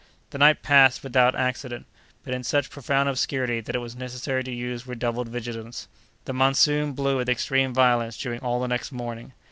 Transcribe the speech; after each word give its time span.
The 0.31 0.39
night 0.39 0.63
passed 0.63 1.03
without 1.03 1.35
accident, 1.35 1.85
but 2.23 2.33
in 2.33 2.43
such 2.43 2.71
profound 2.71 3.07
obscurity, 3.07 3.59
that 3.61 3.75
it 3.75 3.81
was 3.81 3.95
necessary 3.95 4.43
to 4.43 4.51
use 4.51 4.87
redoubled 4.87 5.29
vigilance. 5.29 5.87
The 6.25 6.33
monsoon 6.33 6.93
blew 6.93 7.17
with 7.17 7.29
extreme 7.29 7.71
violence 7.71 8.17
during 8.17 8.39
all 8.39 8.59
the 8.59 8.67
next 8.67 8.91
morning. 8.91 9.33